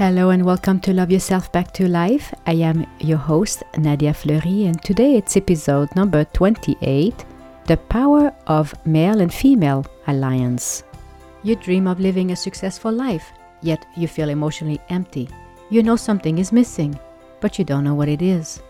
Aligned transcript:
Hello 0.00 0.30
and 0.30 0.46
welcome 0.46 0.80
to 0.80 0.94
Love 0.94 1.10
Yourself 1.10 1.52
Back 1.52 1.72
to 1.72 1.86
Life. 1.86 2.32
I 2.46 2.54
am 2.54 2.86
your 3.00 3.18
host, 3.18 3.62
Nadia 3.76 4.14
Fleury, 4.14 4.64
and 4.64 4.82
today 4.82 5.16
it's 5.16 5.36
episode 5.36 5.94
number 5.94 6.24
28 6.24 7.26
The 7.66 7.76
Power 7.76 8.32
of 8.46 8.74
Male 8.86 9.20
and 9.20 9.30
Female 9.30 9.84
Alliance. 10.06 10.84
You 11.42 11.54
dream 11.54 11.86
of 11.86 12.00
living 12.00 12.30
a 12.30 12.36
successful 12.36 12.90
life, 12.90 13.30
yet 13.60 13.84
you 13.94 14.08
feel 14.08 14.30
emotionally 14.30 14.80
empty. 14.88 15.28
You 15.68 15.82
know 15.82 15.96
something 15.96 16.38
is 16.38 16.50
missing, 16.50 16.98
but 17.40 17.58
you 17.58 17.66
don't 17.66 17.84
know 17.84 17.94
what 17.94 18.08
it 18.08 18.22
is. 18.22 18.62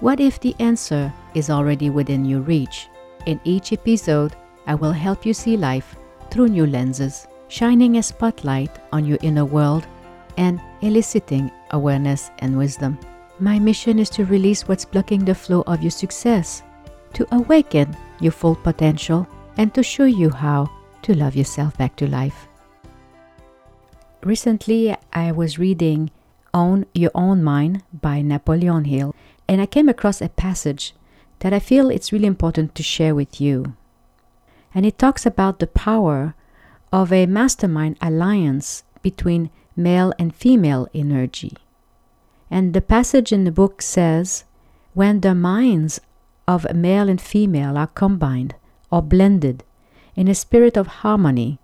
What 0.00 0.18
if 0.18 0.40
the 0.40 0.56
answer 0.58 1.12
is 1.34 1.48
already 1.48 1.90
within 1.90 2.24
your 2.24 2.40
reach? 2.40 2.88
In 3.26 3.40
each 3.44 3.72
episode, 3.72 4.34
I 4.66 4.74
will 4.74 4.90
help 4.90 5.24
you 5.24 5.32
see 5.32 5.56
life 5.56 5.94
through 6.32 6.48
new 6.48 6.66
lenses, 6.66 7.28
shining 7.46 7.98
a 7.98 8.02
spotlight 8.02 8.80
on 8.90 9.04
your 9.04 9.18
inner 9.22 9.44
world 9.44 9.86
and 10.36 10.60
eliciting 10.80 11.50
awareness 11.70 12.30
and 12.38 12.56
wisdom. 12.56 12.98
My 13.38 13.58
mission 13.58 13.98
is 13.98 14.10
to 14.10 14.24
release 14.24 14.68
what's 14.68 14.84
blocking 14.84 15.24
the 15.24 15.34
flow 15.34 15.62
of 15.66 15.82
your 15.82 15.90
success, 15.90 16.62
to 17.14 17.26
awaken 17.34 17.96
your 18.20 18.32
full 18.32 18.54
potential, 18.54 19.26
and 19.56 19.74
to 19.74 19.82
show 19.82 20.04
you 20.04 20.30
how 20.30 20.70
to 21.02 21.14
love 21.14 21.34
yourself 21.34 21.76
back 21.76 21.96
to 21.96 22.06
life. 22.06 22.48
Recently, 24.22 24.94
I 25.12 25.32
was 25.32 25.58
reading 25.58 26.10
Own 26.54 26.86
Your 26.94 27.10
Own 27.14 27.42
Mind 27.42 27.82
by 27.92 28.22
Napoleon 28.22 28.84
Hill, 28.84 29.14
and 29.48 29.60
I 29.60 29.66
came 29.66 29.88
across 29.88 30.20
a 30.20 30.28
passage 30.28 30.94
that 31.40 31.52
I 31.52 31.58
feel 31.58 31.90
it's 31.90 32.12
really 32.12 32.28
important 32.28 32.74
to 32.76 32.82
share 32.84 33.14
with 33.14 33.40
you. 33.40 33.74
And 34.74 34.86
it 34.86 34.98
talks 34.98 35.26
about 35.26 35.58
the 35.58 35.66
power 35.66 36.34
of 36.92 37.12
a 37.12 37.26
mastermind 37.26 37.96
alliance 38.00 38.84
between 39.02 39.50
male 39.76 40.12
and 40.18 40.34
female 40.34 40.88
energy. 40.94 41.56
And 42.50 42.74
the 42.74 42.82
passage 42.82 43.32
in 43.32 43.44
the 43.44 43.52
book 43.52 43.80
says 43.82 44.44
when 44.94 45.20
the 45.20 45.34
minds 45.34 46.00
of 46.46 46.72
male 46.74 47.08
and 47.08 47.20
female 47.20 47.78
are 47.78 47.86
combined 47.86 48.54
or 48.90 49.02
blended 49.02 49.64
in 50.14 50.28
a 50.28 50.34
spirit 50.34 50.76
of 50.76 50.86
harmony, 51.02 51.58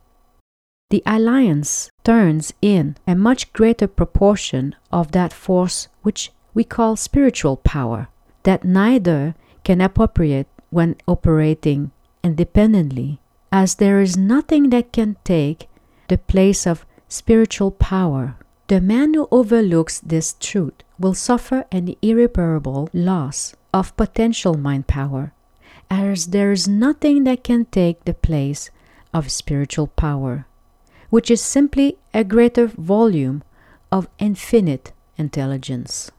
the 0.90 1.02
alliance 1.04 1.90
turns 2.02 2.54
in 2.62 2.96
a 3.06 3.14
much 3.14 3.52
greater 3.52 3.86
proportion 3.86 4.74
of 4.90 5.12
that 5.12 5.34
force 5.34 5.88
which 6.02 6.32
we 6.54 6.64
call 6.64 6.96
spiritual 6.96 7.58
power, 7.58 8.08
that 8.44 8.64
neither 8.64 9.34
can 9.64 9.82
appropriate 9.82 10.48
when 10.70 10.96
operating 11.06 11.90
independently, 12.24 13.20
as 13.52 13.74
there 13.74 14.00
is 14.00 14.16
nothing 14.16 14.70
that 14.70 14.92
can 14.92 15.16
take 15.24 15.68
the 16.08 16.16
place 16.16 16.66
of 16.66 16.86
spiritual 17.08 17.70
power. 17.70 18.36
The 18.68 18.80
man 18.80 19.14
who 19.14 19.28
overlooks 19.30 19.98
this 20.00 20.36
truth 20.38 20.74
will 20.98 21.14
suffer 21.14 21.64
an 21.72 21.94
irreparable 22.02 22.90
loss 22.92 23.56
of 23.72 23.96
potential 23.96 24.54
mind 24.54 24.86
power, 24.86 25.32
as 25.90 26.26
there 26.26 26.52
is 26.52 26.68
nothing 26.68 27.24
that 27.24 27.44
can 27.44 27.64
take 27.64 28.04
the 28.04 28.12
place 28.14 28.70
of 29.14 29.30
spiritual 29.30 29.86
power, 29.86 30.46
which 31.08 31.30
is 31.30 31.40
simply 31.40 31.96
a 32.12 32.24
greater 32.24 32.66
volume 32.66 33.42
of 33.90 34.08
infinite 34.18 34.92
intelligence. 35.16 36.10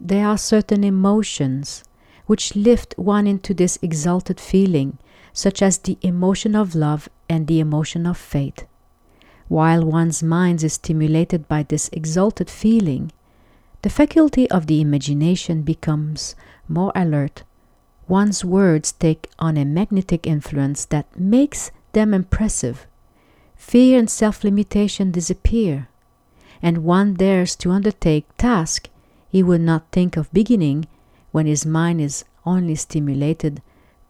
There 0.00 0.26
are 0.26 0.38
certain 0.38 0.82
emotions 0.82 1.84
which 2.26 2.56
lift 2.56 2.94
one 2.96 3.26
into 3.26 3.52
this 3.52 3.78
exalted 3.82 4.40
feeling, 4.40 4.98
such 5.32 5.60
as 5.60 5.78
the 5.78 5.98
emotion 6.00 6.54
of 6.54 6.74
love 6.74 7.08
and 7.28 7.46
the 7.46 7.60
emotion 7.60 8.06
of 8.06 8.16
faith. 8.16 8.64
While 9.48 9.84
one's 9.86 10.22
mind 10.22 10.62
is 10.62 10.74
stimulated 10.74 11.48
by 11.48 11.62
this 11.62 11.88
exalted 11.90 12.50
feeling, 12.50 13.12
the 13.80 13.88
faculty 13.88 14.50
of 14.50 14.66
the 14.66 14.82
imagination 14.82 15.62
becomes 15.62 16.34
more 16.68 16.92
alert. 16.94 17.44
One's 18.06 18.44
words 18.44 18.92
take 18.92 19.26
on 19.38 19.56
a 19.56 19.64
magnetic 19.64 20.26
influence 20.26 20.84
that 20.86 21.18
makes 21.18 21.70
them 21.92 22.12
impressive. 22.12 22.86
Fear 23.56 23.98
and 24.00 24.10
self 24.10 24.44
limitation 24.44 25.10
disappear, 25.10 25.88
and 26.60 26.84
one 26.84 27.14
dares 27.14 27.56
to 27.56 27.70
undertake 27.70 28.26
tasks 28.36 28.90
he 29.30 29.42
would 29.42 29.62
not 29.62 29.90
think 29.92 30.18
of 30.18 30.32
beginning 30.32 30.86
when 31.32 31.46
his 31.46 31.64
mind 31.64 32.02
is 32.02 32.24
only 32.44 32.74
stimulated 32.74 33.62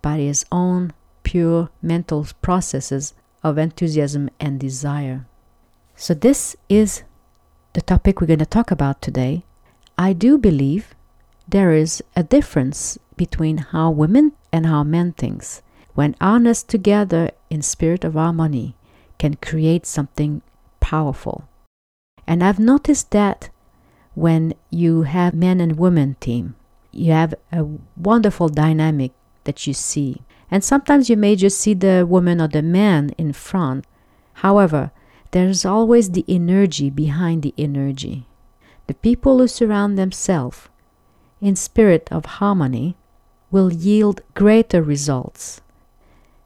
by 0.03 0.19
his 0.19 0.45
own 0.51 0.93
pure 1.23 1.71
mental 1.81 2.27
processes 2.43 3.15
of 3.43 3.59
enthusiasm 3.59 4.31
and 4.41 4.59
desire. 4.59 5.27
So, 6.01 6.15
this 6.15 6.55
is 6.69 7.03
the 7.73 7.83
topic 7.83 8.21
we're 8.21 8.29
going 8.29 8.39
to 8.39 8.47
talk 8.47 8.71
about 8.71 9.03
today. 9.03 9.43
I 9.99 10.13
do 10.13 10.39
believe 10.39 10.95
there 11.49 11.73
is 11.73 12.05
a 12.15 12.23
difference 12.23 12.99
between 13.17 13.59
how 13.59 13.91
women 13.91 14.31
and 14.53 14.67
how 14.67 14.85
men 14.85 15.11
thinks. 15.11 15.61
When 15.95 16.15
honest 16.21 16.69
together 16.69 17.33
in 17.51 17.63
spirit 17.63 18.05
of 18.05 18.15
harmony, 18.15 18.77
can 19.19 19.35
create 19.43 19.87
something 19.87 20.43
powerful. 20.79 21.49
And 22.29 22.45
I've 22.45 22.61
noticed 22.61 23.11
that 23.11 23.51
when 24.15 24.55
you 24.71 25.03
have 25.03 25.35
men 25.35 25.61
and 25.61 25.81
women 25.81 26.15
team, 26.21 26.55
you 26.93 27.11
have 27.11 27.35
a 27.51 27.67
wonderful 27.97 28.49
dynamic 28.49 29.11
that 29.43 29.67
you 29.67 29.75
see. 29.75 30.23
And 30.49 30.63
sometimes 30.63 31.11
you 31.11 31.17
may 31.17 31.35
just 31.35 31.59
see 31.59 31.75
the 31.75 32.07
woman 32.09 32.41
or 32.41 32.47
the 32.47 32.63
man 32.63 33.11
in 33.19 33.33
front. 33.33 33.85
However, 34.35 34.93
there's 35.31 35.65
always 35.65 36.11
the 36.11 36.25
energy 36.29 36.91
behind 36.91 37.43
the 37.43 37.55
energy. 37.59 38.27
The 38.87 38.95
people 38.95 39.39
who 39.39 39.49
surround 39.49 39.99
themselves 39.99 40.69
in 41.41 41.57
spirit 41.57 42.09
of 42.11 42.25
harmony 42.25 42.97
will 43.51 43.73
yield 43.73 44.23
greater 44.35 44.83
results. 44.83 45.61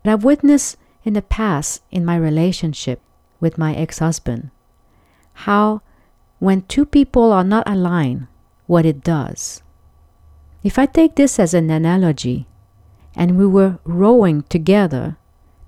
I've 0.04 0.24
witnessed 0.24 0.76
in 1.04 1.14
the 1.14 1.22
past 1.22 1.82
in 1.90 2.04
my 2.04 2.16
relationship 2.16 3.00
with 3.40 3.58
my 3.58 3.74
ex 3.74 3.98
husband 3.98 4.50
how, 5.32 5.80
when 6.38 6.62
two 6.62 6.84
people 6.84 7.32
are 7.32 7.44
not 7.44 7.68
aligned, 7.68 8.26
what 8.66 8.86
it 8.86 9.02
does. 9.02 9.62
If 10.62 10.78
I 10.78 10.86
take 10.86 11.16
this 11.16 11.40
as 11.40 11.54
an 11.54 11.70
analogy, 11.70 12.46
and 13.16 13.36
we 13.38 13.46
were 13.46 13.78
rowing 13.84 14.42
together 14.42 15.16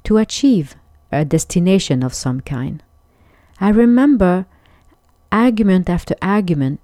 to 0.04 0.18
achieve 0.18 0.76
a 1.10 1.24
destination 1.24 2.02
of 2.02 2.14
some 2.14 2.40
kind, 2.40 2.82
I 3.60 3.68
remember 3.70 4.46
argument 5.30 5.88
after 5.88 6.14
argument 6.22 6.80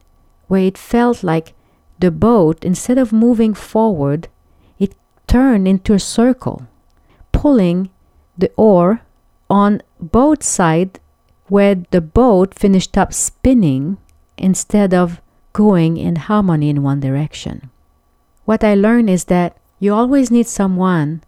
where 0.49 0.63
it 0.63 0.79
felt 0.79 1.23
like 1.23 1.55
the 1.99 2.11
boat, 2.11 2.65
instead 2.65 2.99
of 2.99 3.13
moving 3.13 3.55
forward, 3.55 4.29
it 4.79 4.95
turned 5.27 5.69
into 5.69 5.93
a 5.93 5.99
circle, 5.99 6.67
pulling 7.33 7.91
the 8.37 8.51
oar 8.57 9.03
on 9.49 9.83
both 10.01 10.43
sides 10.43 10.99
where 11.49 11.75
the 11.91 12.01
boat 12.01 12.55
finished 12.55 12.97
up 12.97 13.13
spinning 13.13 13.99
instead 14.39 14.95
of 14.95 15.21
going 15.53 15.97
in 15.97 16.17
harmony 16.17 16.71
in 16.71 16.83
one 16.83 17.01
direction. 17.01 17.71
What 18.45 18.65
I 18.65 18.75
learned 18.75 19.11
is 19.11 19.25
that 19.25 19.57
you 19.79 19.93
always 19.93 20.31
need 20.31 20.47
someone 20.47 21.23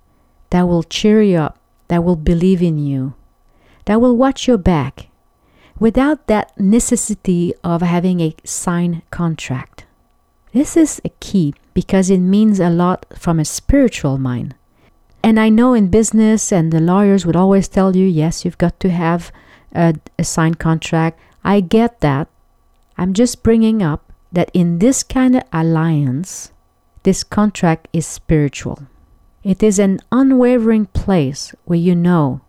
that 0.51 0.63
will 0.63 0.83
cheer 0.83 1.23
you 1.23 1.39
up, 1.39 1.59
that 1.89 2.05
will 2.05 2.17
believe 2.17 2.63
in 2.63 2.79
you, 2.79 3.15
that 3.85 4.01
will 4.01 4.17
watch 4.17 4.47
your 4.47 4.59
back, 4.59 5.09
without 5.83 6.29
that 6.29 6.53
necessity 6.61 7.53
of 7.65 7.83
having 7.83 8.21
a 8.21 8.33
signed 8.45 9.03
contract. 9.11 9.85
This 10.53 10.77
is 10.77 11.01
a 11.05 11.09
key 11.19 11.55
because 11.75 12.09
it 12.09 12.19
means 12.19 12.61
a 12.61 12.71
lot 12.71 13.05
from 13.19 13.41
a 13.41 13.45
spiritual 13.45 14.17
mind. 14.17 14.55
And 15.25 15.41
I 15.41 15.49
know 15.49 15.75
in 15.75 15.89
business, 15.89 16.53
and 16.53 16.73
the 16.73 16.81
lawyers 16.81 17.27
would 17.27 17.35
always 17.35 17.67
tell 17.67 17.97
you, 17.97 18.07
yes, 18.07 18.45
you've 18.45 18.59
got 18.59 18.79
to 18.79 18.91
have 18.91 19.33
a, 19.75 19.97
a 20.17 20.23
signed 20.23 20.61
contract. 20.61 21.19
I 21.43 21.59
get 21.59 22.01
that. 22.01 22.29
I'm 22.97 23.13
just 23.13 23.43
bringing 23.43 23.83
up 23.83 24.13
that 24.31 24.53
in 24.55 24.79
this 24.79 25.03
kind 25.03 25.35
of 25.35 25.43
alliance, 25.53 26.53
this 27.03 27.25
contract 27.25 27.89
is 27.93 28.07
spiritual. 28.07 28.87
It 29.43 29.65
is 29.65 29.81
an 29.81 29.99
unwavering 30.13 30.87
place 30.87 31.53
where 31.65 31.79
you 31.79 31.97
know 31.97 32.41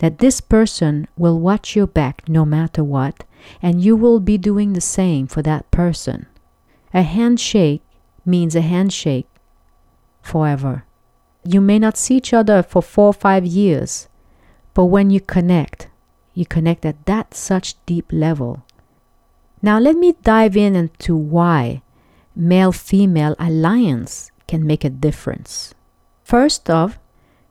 that 0.00 0.18
this 0.18 0.40
person 0.40 1.06
will 1.16 1.38
watch 1.38 1.76
your 1.76 1.86
back 1.86 2.28
no 2.28 2.44
matter 2.44 2.82
what, 2.82 3.24
and 3.62 3.82
you 3.82 3.94
will 3.94 4.18
be 4.18 4.36
doing 4.36 4.72
the 4.72 4.80
same 4.80 5.26
for 5.26 5.42
that 5.42 5.70
person. 5.70 6.26
A 6.92 7.02
handshake 7.02 7.82
means 8.24 8.56
a 8.56 8.62
handshake 8.62 9.28
forever. 10.22 10.84
You 11.44 11.60
may 11.60 11.78
not 11.78 11.96
see 11.96 12.16
each 12.16 12.32
other 12.32 12.62
for 12.62 12.82
four 12.82 13.08
or 13.08 13.12
five 13.12 13.44
years, 13.44 14.08
but 14.72 14.86
when 14.86 15.10
you 15.10 15.20
connect, 15.20 15.88
you 16.32 16.46
connect 16.46 16.84
at 16.84 17.04
that 17.04 17.34
such 17.34 17.74
deep 17.84 18.10
level. 18.10 18.64
Now, 19.62 19.78
let 19.78 19.96
me 19.96 20.14
dive 20.22 20.56
in 20.56 20.74
into 20.74 21.14
why 21.14 21.82
male 22.34 22.72
female 22.72 23.36
alliance 23.38 24.30
can 24.48 24.66
make 24.66 24.84
a 24.84 24.90
difference. 24.90 25.74
First 26.24 26.70
off, 26.70 26.98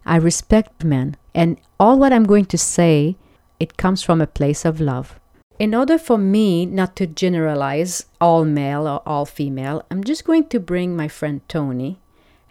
I 0.06 0.16
respect 0.18 0.84
men 0.84 1.18
and 1.34 1.60
all 1.80 1.98
what 2.00 2.14
I'm 2.14 2.26
going 2.26 2.46
to 2.46 2.58
say, 2.58 3.16
it 3.60 3.78
comes 3.78 4.02
from 4.02 4.22
a 4.22 4.28
place 4.28 4.66
of 4.66 4.80
love. 4.82 5.20
in 5.60 5.76
order 5.76 5.98
for 5.98 6.18
me 6.18 6.66
not 6.66 6.96
to 6.96 7.06
generalize 7.06 8.06
all 8.22 8.46
male 8.46 8.88
or 8.88 9.02
all 9.06 9.26
female, 9.26 9.86
I'm 9.92 10.04
just 10.04 10.24
going 10.24 10.48
to 10.48 10.60
bring 10.60 10.96
my 10.96 11.10
friend 11.10 11.42
Tony 11.50 12.00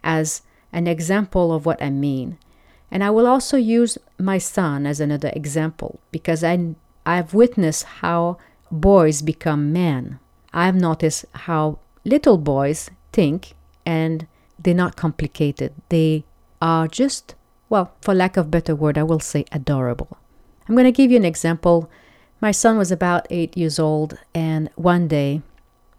as 0.04 0.42
an 0.72 0.86
example 0.86 1.52
of 1.52 1.64
what 1.64 1.82
I 1.82 1.88
mean. 1.88 2.36
And 2.90 3.02
I 3.02 3.10
will 3.10 3.26
also 3.26 3.56
use 3.56 3.96
my 4.18 4.36
son 4.36 4.86
as 4.86 5.00
another 5.00 5.32
example 5.34 6.00
because 6.12 6.44
I, 6.44 6.74
I've 7.06 7.32
witnessed 7.32 7.84
how 7.84 8.36
boys 8.70 9.22
become 9.22 9.72
men. 9.72 10.20
I've 10.52 10.74
noticed 10.76 11.24
how 11.32 11.78
little 12.04 12.36
boys 12.36 12.90
think 13.12 13.54
and 13.86 14.26
they're 14.58 14.74
not 14.74 14.96
complicated. 14.96 15.72
They 15.88 16.24
are 16.60 16.88
just, 16.88 17.34
well, 17.68 17.92
for 18.00 18.14
lack 18.14 18.36
of 18.36 18.50
better 18.50 18.74
word, 18.74 18.96
I 18.98 19.02
will 19.02 19.20
say 19.20 19.44
adorable. 19.52 20.16
I'm 20.68 20.74
going 20.74 20.84
to 20.84 20.92
give 20.92 21.10
you 21.10 21.16
an 21.16 21.24
example 21.24 21.90
my 22.40 22.52
son 22.52 22.78
was 22.78 22.92
about 22.92 23.26
eight 23.30 23.56
years 23.56 23.80
old, 23.80 24.16
and 24.32 24.70
one 24.76 25.08
day 25.08 25.42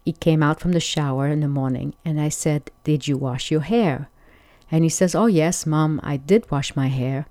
he 0.06 0.12
came 0.12 0.42
out 0.42 0.58
from 0.58 0.72
the 0.72 0.80
shower 0.80 1.26
in 1.26 1.40
the 1.40 1.48
morning, 1.48 1.94
and 2.02 2.18
I 2.18 2.30
said, 2.30 2.70
Did 2.82 3.06
you 3.06 3.18
wash 3.18 3.50
your 3.50 3.60
hair? 3.60 4.08
And 4.70 4.82
he 4.82 4.88
says, 4.88 5.14
Oh, 5.14 5.26
yes, 5.26 5.66
mom, 5.66 6.00
I 6.02 6.16
did 6.16 6.50
wash 6.50 6.74
my 6.74 6.86
hair. 6.86 7.26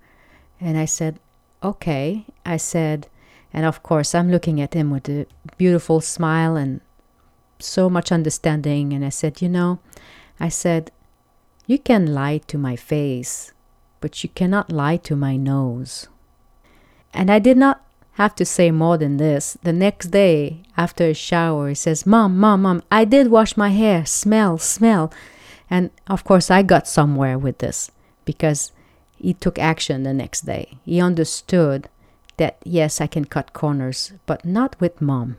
And 0.62 0.77
I 0.77 0.85
said, 0.85 1.19
Okay. 1.63 2.25
I 2.45 2.57
said, 2.57 3.07
and 3.51 3.65
of 3.65 3.81
course, 3.81 4.13
I'm 4.13 4.30
looking 4.30 4.62
at 4.62 4.75
him 4.75 4.92
with 4.92 5.09
a 5.09 5.25
beautiful 5.57 6.01
smile 6.01 6.56
and 6.56 6.81
so 7.57 7.89
much 7.89 8.12
understanding. 8.12 8.94
And 8.94 9.03
I 9.03 9.09
said, 9.09 9.42
You 9.42 9.50
know, 9.50 9.80
I 10.39 10.50
said, 10.50 10.92
You 11.65 11.80
can 11.80 12.13
lie 12.13 12.38
to 12.45 12.59
my 12.59 12.75
face, 12.75 13.53
but 14.01 14.23
you 14.23 14.29
cannot 14.29 14.71
lie 14.71 14.97
to 14.97 15.15
my 15.15 15.35
nose. 15.35 16.07
And 17.13 17.31
I 17.31 17.39
did 17.39 17.57
not 17.57 17.81
have 18.13 18.35
to 18.35 18.45
say 18.45 18.69
more 18.69 18.97
than 18.97 19.17
this. 19.17 19.57
The 19.63 19.73
next 19.73 20.07
day, 20.07 20.63
after 20.75 21.05
a 21.05 21.13
shower, 21.13 21.69
he 21.69 21.75
says, 21.75 22.05
Mom, 22.05 22.37
Mom, 22.37 22.63
Mom, 22.63 22.83
I 22.91 23.05
did 23.05 23.31
wash 23.31 23.55
my 23.55 23.69
hair. 23.69 24.05
Smell, 24.05 24.57
smell. 24.57 25.11
And 25.69 25.89
of 26.07 26.23
course, 26.23 26.51
I 26.51 26.61
got 26.61 26.87
somewhere 26.87 27.37
with 27.37 27.59
this 27.59 27.91
because 28.25 28.71
he 29.17 29.33
took 29.33 29.57
action 29.57 30.03
the 30.03 30.13
next 30.13 30.41
day. 30.41 30.77
He 30.83 30.99
understood 30.99 31.89
that, 32.37 32.57
yes, 32.63 32.99
I 32.99 33.07
can 33.07 33.25
cut 33.25 33.53
corners, 33.53 34.13
but 34.25 34.45
not 34.45 34.79
with 34.79 35.01
mom. 35.01 35.37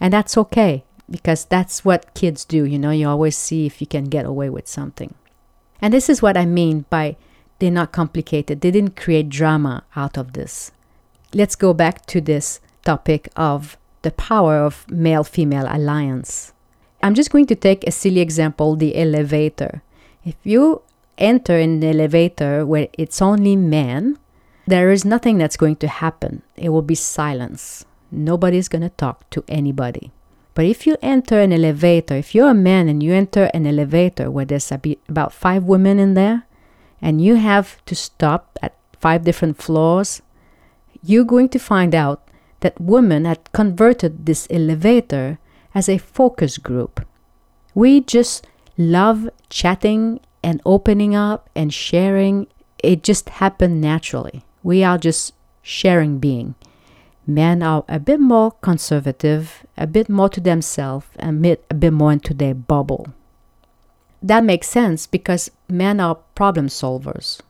And 0.00 0.12
that's 0.12 0.36
okay 0.36 0.84
because 1.10 1.44
that's 1.44 1.84
what 1.84 2.14
kids 2.14 2.44
do. 2.44 2.64
You 2.64 2.78
know, 2.78 2.90
you 2.90 3.08
always 3.08 3.36
see 3.36 3.66
if 3.66 3.80
you 3.80 3.86
can 3.86 4.04
get 4.04 4.24
away 4.24 4.50
with 4.50 4.66
something. 4.66 5.14
And 5.80 5.92
this 5.92 6.08
is 6.08 6.22
what 6.22 6.36
I 6.36 6.46
mean 6.46 6.86
by 6.90 7.16
they're 7.62 7.70
not 7.70 7.92
complicated. 7.92 8.60
They 8.60 8.70
didn't 8.70 8.96
create 8.96 9.30
drama 9.30 9.84
out 9.96 10.18
of 10.18 10.34
this 10.34 10.72
let's 11.34 11.56
go 11.56 11.72
back 11.72 12.04
to 12.06 12.20
this 12.20 12.60
topic 12.84 13.28
of 13.36 13.76
the 14.02 14.10
power 14.10 14.56
of 14.56 14.88
male 14.90 15.24
female 15.24 15.66
alliance. 15.68 16.52
I'm 17.02 17.14
just 17.14 17.30
going 17.30 17.46
to 17.46 17.54
take 17.54 17.84
a 17.84 17.90
silly 17.90 18.20
example 18.20 18.76
the 18.76 18.96
elevator. 18.96 19.82
If 20.24 20.36
you 20.44 20.82
enter 21.18 21.58
an 21.58 21.82
elevator 21.82 22.66
where 22.66 22.88
it's 22.92 23.22
only 23.22 23.56
men, 23.56 24.18
there 24.66 24.90
is 24.90 25.04
nothing 25.04 25.38
that's 25.38 25.56
going 25.56 25.76
to 25.76 25.88
happen. 25.88 26.42
It 26.56 26.68
will 26.68 26.82
be 26.82 26.94
silence. 26.94 27.84
Nobody's 28.10 28.68
going 28.68 28.82
to 28.82 28.90
talk 28.90 29.28
to 29.30 29.44
anybody. 29.48 30.12
But 30.54 30.66
if 30.66 30.86
you 30.86 30.96
enter 31.00 31.40
an 31.40 31.52
elevator, 31.52 32.14
if 32.14 32.34
you're 32.34 32.50
a 32.50 32.54
man 32.54 32.88
and 32.88 33.02
you 33.02 33.14
enter 33.14 33.50
an 33.54 33.66
elevator 33.66 34.30
where 34.30 34.44
there's 34.44 34.70
about 35.08 35.32
five 35.32 35.64
women 35.64 35.98
in 35.98 36.14
there, 36.14 36.44
and 37.02 37.20
you 37.20 37.34
have 37.34 37.84
to 37.84 37.94
stop 37.94 38.58
at 38.62 38.74
five 38.98 39.24
different 39.24 39.60
floors 39.60 40.22
you're 41.02 41.24
going 41.24 41.48
to 41.48 41.58
find 41.58 41.94
out 41.94 42.22
that 42.60 42.80
women 42.80 43.24
had 43.24 43.52
converted 43.52 44.24
this 44.24 44.46
elevator 44.50 45.38
as 45.74 45.88
a 45.88 45.98
focus 45.98 46.58
group. 46.58 47.04
We 47.74 48.00
just 48.00 48.46
love 48.78 49.28
chatting 49.50 50.20
and 50.42 50.62
opening 50.64 51.14
up 51.14 51.50
and 51.56 51.74
sharing. 51.74 52.46
It 52.78 53.02
just 53.02 53.28
happened 53.30 53.80
naturally. 53.80 54.44
We 54.62 54.84
are 54.84 54.98
just 54.98 55.34
sharing 55.62 56.18
being. 56.18 56.54
Men 57.26 57.62
are 57.62 57.84
a 57.88 57.98
bit 57.98 58.20
more 58.20 58.52
conservative, 58.62 59.66
a 59.76 59.86
bit 59.86 60.08
more 60.08 60.28
to 60.28 60.40
themselves, 60.40 61.06
and 61.16 61.44
a 61.46 61.74
bit 61.74 61.92
more 61.92 62.12
into 62.12 62.34
their 62.34 62.54
bubble. 62.54 63.12
That 64.22 64.44
makes 64.44 64.68
sense 64.68 65.06
because 65.06 65.50
men 65.68 65.98
are 65.98 66.14
problem 66.34 66.68
solvers. 66.68 67.40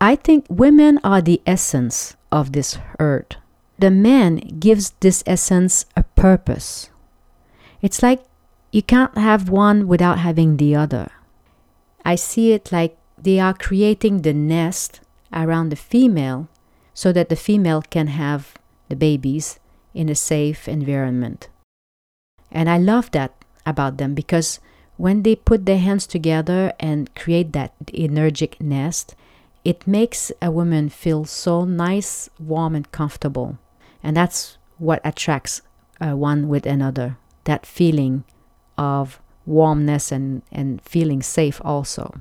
I 0.00 0.14
think 0.14 0.46
women 0.48 1.00
are 1.02 1.20
the 1.20 1.42
essence 1.46 2.16
of 2.30 2.52
this 2.52 2.78
earth. 3.00 3.36
The 3.78 3.90
man 3.90 4.36
gives 4.60 4.90
this 5.00 5.24
essence 5.26 5.86
a 5.96 6.04
purpose. 6.14 6.90
It's 7.82 8.02
like 8.02 8.22
you 8.70 8.82
can't 8.82 9.16
have 9.18 9.48
one 9.48 9.88
without 9.88 10.18
having 10.18 10.56
the 10.56 10.74
other. 10.74 11.10
I 12.04 12.14
see 12.14 12.52
it 12.52 12.70
like 12.70 12.96
they 13.18 13.40
are 13.40 13.54
creating 13.54 14.22
the 14.22 14.32
nest 14.32 15.00
around 15.32 15.70
the 15.70 15.76
female 15.76 16.48
so 16.94 17.12
that 17.12 17.28
the 17.28 17.36
female 17.36 17.82
can 17.82 18.06
have 18.06 18.54
the 18.88 18.96
babies 18.96 19.58
in 19.92 20.08
a 20.08 20.14
safe 20.14 20.68
environment. 20.68 21.48
And 22.52 22.70
I 22.70 22.78
love 22.78 23.10
that 23.10 23.32
about 23.64 23.96
them 23.96 24.14
because 24.14 24.60
when 24.96 25.22
they 25.22 25.36
put 25.36 25.66
their 25.66 25.78
hands 25.78 26.06
together 26.06 26.72
and 26.80 27.14
create 27.14 27.52
that 27.52 27.74
energetic 27.92 28.60
nest, 28.60 29.14
it 29.64 29.86
makes 29.86 30.30
a 30.40 30.50
woman 30.50 30.88
feel 30.88 31.24
so 31.24 31.64
nice, 31.64 32.30
warm, 32.38 32.74
and 32.74 32.90
comfortable. 32.92 33.58
And 34.02 34.16
that's 34.16 34.58
what 34.78 35.00
attracts 35.04 35.62
uh, 36.00 36.12
one 36.16 36.48
with 36.48 36.66
another 36.66 37.18
that 37.44 37.64
feeling 37.64 38.24
of 38.76 39.20
warmness 39.44 40.12
and, 40.12 40.42
and 40.52 40.82
feeling 40.82 41.22
safe 41.22 41.60
also. 41.64 42.14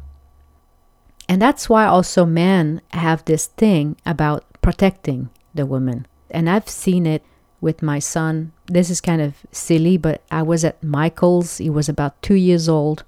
And 1.28 1.42
that's 1.42 1.68
why 1.68 1.86
also 1.86 2.26
men 2.26 2.82
have 2.90 3.26
this 3.26 3.48
thing 3.48 3.98
about 4.06 4.46
protecting 4.62 5.30
the 5.54 5.66
woman. 5.66 6.06
And 6.30 6.50
I've 6.50 6.70
seen 6.70 7.06
it 7.06 7.24
with 7.62 7.82
my 7.82 8.00
son. 8.00 8.52
This 8.68 8.90
is 8.90 9.02
kind 9.02 9.22
of 9.22 9.36
silly, 9.52 9.98
but 9.98 10.22
I 10.32 10.42
was 10.42 10.66
at 10.66 10.84
Michael's. 10.84 11.60
He 11.60 11.70
was 11.70 11.88
about 11.88 12.22
two 12.22 12.36
years 12.36 12.68
old 12.68 13.04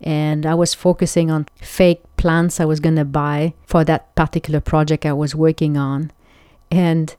and 0.00 0.44
I 0.44 0.54
was 0.54 0.74
focusing 0.74 1.30
on 1.30 1.46
fake 1.56 2.02
plants 2.18 2.60
I 2.60 2.66
was 2.66 2.80
going 2.80 2.96
to 2.96 3.06
buy 3.06 3.54
for 3.64 3.84
that 3.84 4.14
particular 4.14 4.60
project 4.60 5.06
I 5.06 5.14
was 5.14 5.34
working 5.34 5.78
on. 5.78 6.12
And 6.70 7.16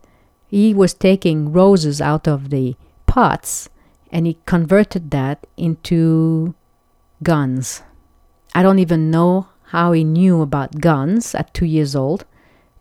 he 0.47 0.73
was 0.73 0.93
taking 0.93 1.51
roses 1.51 1.99
out 1.99 2.27
of 2.27 2.51
the 2.51 2.75
pots 3.07 3.69
and 4.11 4.27
he 4.27 4.37
converted 4.45 5.09
that 5.11 5.47
into 5.57 6.53
guns. 7.23 7.81
I 8.53 8.61
don't 8.61 8.79
even 8.79 9.09
know 9.09 9.47
how 9.69 9.91
he 9.93 10.03
knew 10.03 10.41
about 10.41 10.79
guns 10.79 11.33
at 11.33 11.53
two 11.53 11.65
years 11.65 11.95
old, 11.95 12.25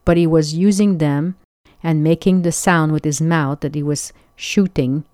but 0.04 0.18
he 0.18 0.26
was 0.26 0.54
using 0.54 0.98
them 0.98 1.36
and 1.82 2.04
making 2.04 2.42
the 2.42 2.52
sound 2.52 2.92
with 2.92 3.04
his 3.04 3.20
mouth 3.20 3.60
that 3.60 3.74
he 3.74 3.82
was 3.82 4.12
shooting. 4.36 5.04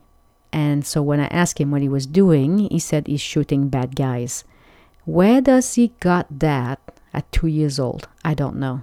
And 0.53 0.85
so 0.87 1.03
when 1.03 1.21
I 1.21 1.27
asked 1.27 1.59
him 1.59 1.71
what 1.71 1.83
he 1.83 1.89
was 1.89 2.07
doing, 2.07 2.59
he 2.71 2.79
said 2.79 3.07
he's 3.07 3.21
shooting 3.21 3.69
bad 3.69 3.97
guys. 3.97 4.45
Where 5.05 5.41
does 5.41 5.75
he 5.75 5.93
got 6.01 6.27
that 6.41 6.81
at 7.13 7.31
two 7.33 7.47
years 7.47 7.79
old? 7.79 8.09
I 8.25 8.35
don't 8.35 8.57
know. 8.57 8.83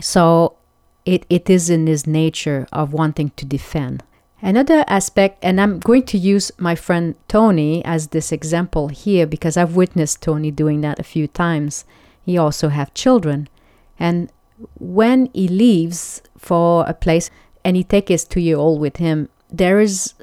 So 0.00 0.56
it, 1.04 1.26
it 1.28 1.48
is 1.48 1.70
in 1.70 1.86
his 1.86 2.06
nature 2.06 2.66
of 2.72 2.92
wanting 2.92 3.30
to 3.36 3.44
defend. 3.44 4.02
Another 4.42 4.84
aspect, 4.88 5.38
and 5.42 5.58
I'm 5.58 5.78
going 5.78 6.02
to 6.04 6.18
use 6.18 6.52
my 6.58 6.74
friend 6.74 7.14
Tony 7.28 7.82
as 7.84 8.08
this 8.08 8.30
example 8.30 8.88
here 8.88 9.26
because 9.26 9.56
I've 9.56 9.76
witnessed 9.76 10.20
Tony 10.20 10.50
doing 10.50 10.82
that 10.82 10.98
a 10.98 11.04
few 11.04 11.26
times. 11.26 11.84
He 12.20 12.36
also 12.36 12.68
have 12.68 12.92
children. 12.92 13.48
And 13.98 14.30
when 14.78 15.30
he 15.32 15.48
leaves 15.48 16.20
for 16.36 16.84
a 16.86 16.92
place 16.92 17.30
and 17.64 17.76
he 17.76 17.84
take 17.84 18.08
his 18.08 18.24
two-year-old 18.24 18.80
with 18.80 18.98
him, 18.98 19.30
there 19.58 19.80
is 19.80 20.14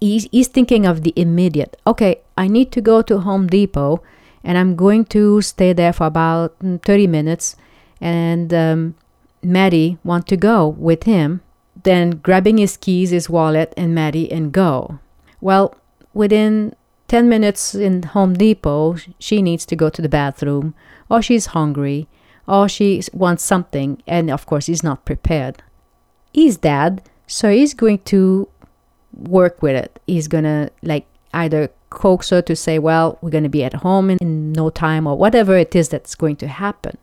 he's, 0.00 0.28
he's 0.30 0.48
thinking 0.48 0.86
of 0.86 1.02
the 1.02 1.12
immediate. 1.16 1.76
Okay, 1.86 2.20
I 2.36 2.48
need 2.48 2.72
to 2.72 2.80
go 2.80 3.02
to 3.02 3.20
Home 3.20 3.46
Depot 3.46 4.02
and 4.46 4.56
I'm 4.56 4.76
going 4.76 5.04
to 5.06 5.42
stay 5.42 5.72
there 5.72 5.92
for 5.92 6.06
about 6.06 6.58
mm, 6.60 6.82
30 6.82 7.06
minutes. 7.08 7.56
And 8.00 8.54
um, 8.54 8.94
Maddie 9.42 9.98
want 10.04 10.26
to 10.28 10.36
go 10.36 10.68
with 10.68 11.02
him, 11.02 11.40
then 11.82 12.10
grabbing 12.10 12.58
his 12.58 12.76
keys, 12.76 13.10
his 13.10 13.28
wallet, 13.28 13.74
and 13.76 13.94
Maddie 13.94 14.30
and 14.30 14.52
go. 14.52 15.00
Well, 15.40 15.74
within 16.14 16.76
10 17.08 17.28
minutes 17.28 17.74
in 17.74 18.02
Home 18.02 18.34
Depot, 18.34 18.96
she 19.18 19.42
needs 19.42 19.66
to 19.66 19.76
go 19.76 19.88
to 19.88 20.02
the 20.02 20.08
bathroom, 20.08 20.74
or 21.10 21.22
she's 21.22 21.46
hungry, 21.46 22.08
or 22.46 22.68
she 22.68 23.02
wants 23.12 23.44
something, 23.44 24.02
and 24.06 24.30
of 24.30 24.46
course, 24.46 24.66
he's 24.66 24.82
not 24.82 25.04
prepared. 25.04 25.62
He's 26.32 26.56
dad, 26.56 27.02
so 27.26 27.50
he's 27.50 27.74
going 27.74 27.98
to 28.04 28.48
work 29.16 29.62
with 29.62 29.76
it. 29.76 30.00
He's 30.06 30.28
gonna 30.28 30.70
like 30.82 31.06
either 31.34 31.70
coax 31.90 32.30
her 32.30 32.42
to 32.42 32.56
say, 32.56 32.78
well, 32.78 33.18
we're 33.20 33.30
to 33.42 33.48
be 33.48 33.64
at 33.64 33.74
home 33.74 34.10
in, 34.10 34.18
in 34.20 34.52
no 34.52 34.70
time 34.70 35.06
or 35.06 35.16
whatever 35.16 35.56
it 35.56 35.74
is 35.74 35.88
that's 35.88 36.14
going 36.14 36.36
to 36.36 36.48
happen. 36.48 36.98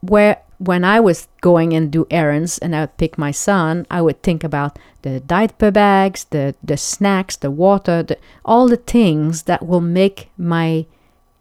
Where 0.00 0.42
when 0.58 0.84
I 0.84 1.00
was 1.00 1.28
going 1.40 1.72
and 1.72 1.90
do 1.90 2.06
errands 2.10 2.58
and 2.58 2.74
I 2.74 2.82
would 2.82 2.96
pick 2.96 3.18
my 3.18 3.30
son, 3.30 3.86
I 3.90 4.00
would 4.02 4.22
think 4.22 4.44
about 4.44 4.78
the 5.02 5.20
diaper 5.20 5.70
bags, 5.70 6.24
the, 6.24 6.54
the 6.62 6.76
snacks, 6.76 7.36
the 7.36 7.50
water, 7.50 8.02
the, 8.02 8.18
all 8.44 8.68
the 8.68 8.76
things 8.76 9.42
that 9.44 9.66
will 9.66 9.80
make 9.80 10.30
my 10.36 10.86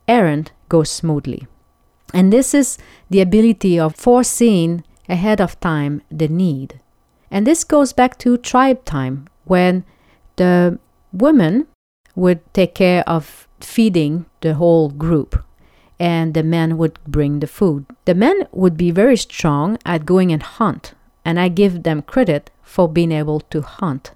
errand 0.08 0.52
go 0.70 0.84
smoothly. 0.84 1.48
And 2.14 2.32
this 2.32 2.54
is 2.54 2.78
the 3.10 3.22
ability 3.22 3.80
of 3.80 3.96
foreseeing 3.96 4.84
ahead 5.10 5.42
of 5.42 5.60
time 5.60 6.02
the 6.10 6.28
need. 6.28 6.80
And 7.32 7.48
this 7.48 7.64
goes 7.64 7.94
back 7.94 8.18
to 8.20 8.38
tribe 8.38 8.86
time 8.86 9.28
when 9.46 9.84
the 10.36 10.80
women 11.12 11.68
would 12.16 12.42
take 12.54 12.76
care 12.76 13.08
of 13.08 13.48
feeding 13.60 14.26
the 14.42 14.56
whole 14.56 14.90
group 14.90 15.44
and 16.00 16.34
the 16.34 16.44
men 16.44 16.78
would 16.78 17.00
bring 17.08 17.40
the 17.40 17.48
food. 17.48 17.86
The 18.06 18.16
men 18.16 18.48
would 18.52 18.76
be 18.76 18.92
very 18.92 19.18
strong 19.18 19.78
at 19.86 20.06
going 20.06 20.32
and 20.32 20.44
hunt, 20.44 20.94
and 21.24 21.40
I 21.40 21.48
give 21.48 21.84
them 21.84 22.02
credit 22.02 22.50
for 22.62 22.90
being 22.90 23.12
able 23.12 23.40
to 23.40 23.62
hunt. 23.62 24.12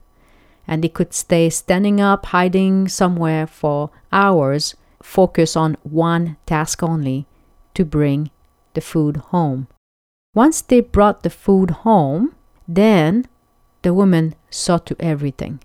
And 0.68 0.84
they 0.84 0.90
could 0.90 1.14
stay 1.14 1.50
standing 1.50 2.02
up, 2.02 2.26
hiding 2.28 2.90
somewhere 2.90 3.48
for 3.48 3.90
hours, 4.12 4.76
focus 5.02 5.56
on 5.56 5.78
one 5.84 6.36
task 6.46 6.84
only 6.84 7.26
to 7.74 7.86
bring 7.86 8.32
the 8.74 8.82
food 8.82 9.18
home. 9.32 9.68
Once 10.34 10.62
they 10.62 10.82
brought 10.82 11.24
the 11.24 11.30
food 11.30 11.72
home, 11.88 12.36
then 12.68 13.26
the 13.84 13.94
women 13.94 14.36
saw 14.50 14.78
to 14.80 14.96
everything 15.00 15.60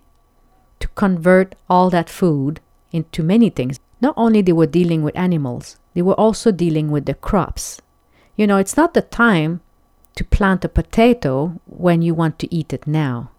to 0.83 0.89
convert 0.97 1.55
all 1.71 1.91
that 1.91 2.11
food 2.11 2.59
into 2.91 3.23
many 3.23 3.49
things. 3.49 3.79
Not 4.01 4.15
only 4.17 4.43
they 4.43 4.53
were 4.53 4.67
dealing 4.67 5.05
with 5.05 5.17
animals, 5.17 5.77
they 5.95 6.03
were 6.03 6.19
also 6.19 6.51
dealing 6.51 6.91
with 6.91 7.07
the 7.07 7.15
crops. 7.15 7.81
You 8.35 8.49
know, 8.49 8.57
it's 8.57 8.77
not 8.77 8.93
the 8.93 9.03
time 9.03 9.61
to 10.17 10.25
plant 10.25 10.65
a 10.65 10.69
potato 10.69 11.61
when 11.67 12.03
you 12.03 12.15
want 12.15 12.41
to 12.41 12.53
eat 12.53 12.73
it 12.73 12.85
now. 12.85 13.31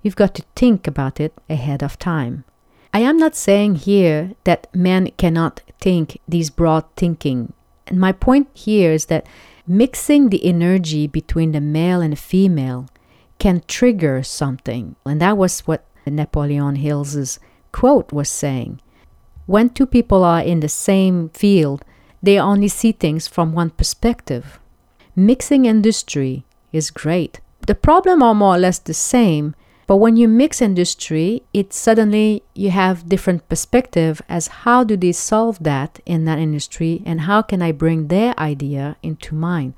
You've 0.00 0.16
got 0.16 0.32
to 0.36 0.44
think 0.54 0.86
about 0.86 1.18
it 1.18 1.34
ahead 1.50 1.82
of 1.82 1.98
time. 1.98 2.44
I 2.94 3.00
am 3.00 3.16
not 3.16 3.34
saying 3.34 3.76
here 3.76 4.32
that 4.44 4.68
men 4.72 5.10
cannot 5.16 5.62
think 5.80 6.20
these 6.28 6.50
broad 6.50 6.84
thinking. 6.96 7.52
And 7.88 7.98
my 7.98 8.12
point 8.12 8.48
here 8.54 8.92
is 8.92 9.06
that 9.06 9.26
mixing 9.66 10.28
the 10.28 10.44
energy 10.44 11.08
between 11.08 11.50
the 11.50 11.60
male 11.60 12.00
and 12.00 12.12
the 12.12 12.16
female 12.16 12.86
can 13.40 13.64
trigger 13.66 14.22
something. 14.22 14.94
And 15.04 15.20
that 15.20 15.36
was 15.36 15.60
what 15.66 15.84
Napoleon 16.10 16.76
Hill's 16.76 17.38
quote 17.72 18.12
was 18.12 18.28
saying. 18.28 18.80
When 19.46 19.70
two 19.70 19.86
people 19.86 20.24
are 20.24 20.40
in 20.40 20.60
the 20.60 20.68
same 20.68 21.30
field, 21.30 21.84
they 22.22 22.38
only 22.38 22.68
see 22.68 22.92
things 22.92 23.26
from 23.26 23.52
one 23.52 23.70
perspective. 23.70 24.60
Mixing 25.16 25.66
industry 25.66 26.44
is 26.72 26.90
great. 26.90 27.40
The 27.66 27.74
problem 27.74 28.22
are 28.22 28.34
more 28.34 28.56
or 28.56 28.58
less 28.58 28.78
the 28.78 28.94
same, 28.94 29.54
but 29.86 29.96
when 29.96 30.16
you 30.16 30.28
mix 30.28 30.62
industry, 30.62 31.42
it 31.52 31.72
suddenly 31.72 32.42
you 32.54 32.70
have 32.70 33.08
different 33.08 33.48
perspective 33.48 34.22
as 34.28 34.62
how 34.64 34.84
do 34.84 34.96
they 34.96 35.12
solve 35.12 35.62
that 35.62 36.00
in 36.06 36.24
that 36.24 36.38
industry 36.38 37.02
and 37.04 37.22
how 37.22 37.42
can 37.42 37.60
I 37.62 37.72
bring 37.72 38.08
their 38.08 38.38
idea 38.38 38.96
into 39.02 39.34
mine. 39.34 39.74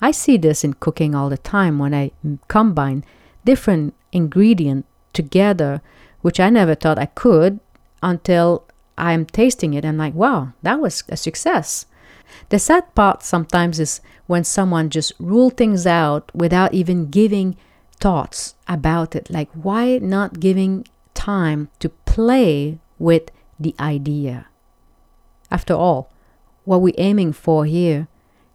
I 0.00 0.12
see 0.12 0.36
this 0.36 0.62
in 0.62 0.74
cooking 0.74 1.14
all 1.14 1.28
the 1.28 1.38
time 1.38 1.78
when 1.78 1.92
I 1.92 2.12
combine 2.48 3.04
different 3.44 3.94
ingredients 4.12 4.86
together, 5.12 5.82
which 6.22 6.40
I 6.40 6.50
never 6.50 6.74
thought 6.74 6.98
I 6.98 7.06
could 7.06 7.60
until 8.02 8.66
I'm 8.96 9.24
tasting 9.24 9.74
it. 9.74 9.84
I'm 9.84 9.96
like, 9.96 10.14
wow, 10.14 10.52
that 10.62 10.80
was 10.80 11.04
a 11.08 11.16
success. 11.16 11.86
The 12.50 12.58
sad 12.58 12.94
part 12.94 13.22
sometimes 13.22 13.80
is 13.80 14.00
when 14.26 14.44
someone 14.44 14.90
just 14.90 15.12
rule 15.18 15.50
things 15.50 15.86
out 15.86 16.30
without 16.34 16.74
even 16.74 17.10
giving 17.10 17.56
thoughts 17.98 18.54
about 18.68 19.16
it. 19.16 19.30
Like, 19.30 19.50
why 19.52 19.98
not 19.98 20.40
giving 20.40 20.86
time 21.14 21.68
to 21.80 21.88
play 21.88 22.78
with 22.98 23.30
the 23.58 23.74
idea? 23.80 24.46
After 25.50 25.74
all, 25.74 26.12
what 26.64 26.80
we're 26.80 26.94
aiming 26.98 27.32
for 27.32 27.64
here 27.64 28.06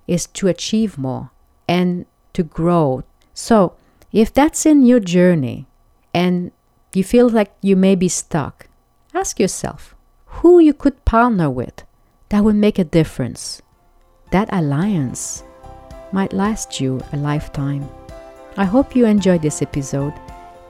is 0.08 0.28
to 0.28 0.48
achieve 0.48 0.98
more 0.98 1.32
and 1.68 2.06
to 2.34 2.44
grow. 2.44 3.04
So, 3.34 3.76
if 4.12 4.34
that's 4.34 4.66
in 4.66 4.86
your 4.86 5.00
journey 5.00 5.68
and 6.16 6.52
you 6.94 7.04
feel 7.04 7.28
like 7.28 7.52
you 7.62 7.76
may 7.76 7.94
be 7.94 8.08
stuck, 8.08 8.68
ask 9.14 9.38
yourself 9.38 9.94
who 10.40 10.60
you 10.60 10.74
could 10.74 11.04
partner 11.04 11.50
with 11.50 11.84
that 12.30 12.44
would 12.44 12.56
make 12.56 12.80
a 12.80 12.86
difference. 12.86 13.62
That 14.32 14.48
alliance 14.52 15.44
might 16.14 16.32
last 16.32 16.80
you 16.80 17.02
a 17.12 17.18
lifetime. 17.18 17.88
I 18.56 18.64
hope 18.64 18.96
you 18.96 19.06
enjoyed 19.06 19.42
this 19.42 19.62
episode 19.62 20.14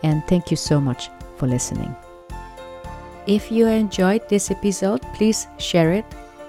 and 0.01 0.25
thank 0.27 0.49
you 0.49 0.57
so 0.57 0.81
much 0.81 1.09
for 1.37 1.47
listening. 1.47 1.95
If 3.27 3.51
you 3.51 3.67
enjoyed 3.67 4.27
this 4.27 4.49
episode, 4.49 5.01
please 5.13 5.47
share 5.57 5.93
it. 5.93 6.05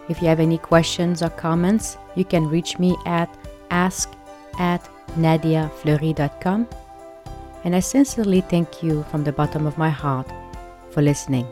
If 0.09 0.23
you 0.23 0.29
have 0.29 0.41
any 0.41 0.59
questions 0.59 1.23
or 1.23 1.31
comments, 1.31 1.99
you 2.15 2.25
can 2.25 2.49
reach 2.49 2.79
me 2.79 2.97
at 3.05 3.29
ask 3.71 4.11
at 4.59 4.89
nadiafleury.com. 5.19 6.86
And 7.67 7.75
I 7.75 7.81
sincerely 7.81 8.43
thank 8.43 8.81
you 8.81 9.03
from 9.11 9.25
the 9.25 9.33
bottom 9.33 9.67
of 9.67 9.77
my 9.77 9.91
heart 9.91 10.31
for 10.93 11.03
listening. 11.03 11.49